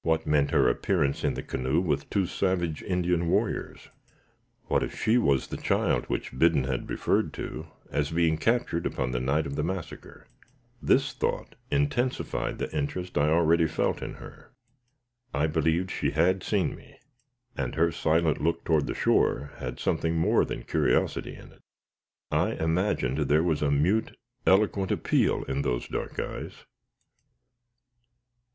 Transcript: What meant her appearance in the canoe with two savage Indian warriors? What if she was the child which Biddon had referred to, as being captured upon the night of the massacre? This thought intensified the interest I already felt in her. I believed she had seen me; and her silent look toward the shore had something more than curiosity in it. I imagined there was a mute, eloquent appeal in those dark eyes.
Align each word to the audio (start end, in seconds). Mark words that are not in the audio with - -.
What 0.00 0.26
meant 0.26 0.50
her 0.52 0.66
appearance 0.66 1.24
in 1.24 1.34
the 1.34 1.42
canoe 1.42 1.78
with 1.82 2.08
two 2.08 2.24
savage 2.24 2.82
Indian 2.82 3.28
warriors? 3.28 3.90
What 4.68 4.82
if 4.82 4.98
she 4.98 5.18
was 5.18 5.48
the 5.48 5.58
child 5.58 6.06
which 6.06 6.38
Biddon 6.38 6.64
had 6.64 6.88
referred 6.88 7.34
to, 7.34 7.66
as 7.90 8.10
being 8.10 8.38
captured 8.38 8.86
upon 8.86 9.10
the 9.12 9.20
night 9.20 9.46
of 9.46 9.56
the 9.56 9.62
massacre? 9.62 10.26
This 10.80 11.12
thought 11.12 11.54
intensified 11.70 12.56
the 12.56 12.74
interest 12.74 13.18
I 13.18 13.28
already 13.28 13.66
felt 13.68 14.00
in 14.00 14.14
her. 14.14 14.54
I 15.34 15.46
believed 15.46 15.90
she 15.90 16.12
had 16.12 16.42
seen 16.42 16.74
me; 16.74 16.98
and 17.54 17.74
her 17.74 17.92
silent 17.92 18.40
look 18.40 18.64
toward 18.64 18.86
the 18.86 18.94
shore 18.94 19.52
had 19.58 19.78
something 19.78 20.16
more 20.16 20.46
than 20.46 20.62
curiosity 20.62 21.34
in 21.34 21.52
it. 21.52 21.60
I 22.30 22.52
imagined 22.52 23.18
there 23.18 23.42
was 23.44 23.60
a 23.60 23.70
mute, 23.70 24.16
eloquent 24.46 24.90
appeal 24.90 25.42
in 25.42 25.60
those 25.60 25.86
dark 25.88 26.18
eyes. 26.18 26.64